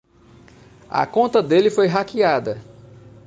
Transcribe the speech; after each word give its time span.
A 0.89 1.05
conta 1.05 1.43
dele 1.43 1.69
foi 1.69 1.85
hackeada. 1.85 2.59